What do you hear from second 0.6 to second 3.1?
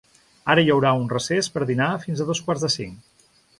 hi haurà un recés per dinar fins a dos quarts de cinc.